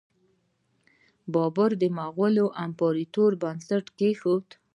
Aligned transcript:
بابر 1.33 1.71
د 1.81 1.83
مغولي 1.99 2.45
امپراتورۍ 2.65 3.37
بنسټ 3.43 3.85
کیښود. 3.97 4.47